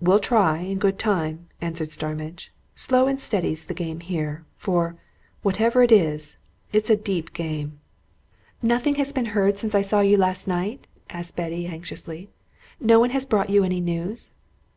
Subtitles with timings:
[0.00, 2.52] "We'll try, in good time," answered Starmidge.
[2.76, 4.44] "Slow and steady's the game here.
[4.56, 4.94] For,
[5.42, 6.38] whatever it is,
[6.72, 7.80] it's a deep game."
[8.62, 12.30] "Nothing has been heard since I saw you last night?" asked Betty anxiously.
[12.78, 14.34] "No one has brought you any news?"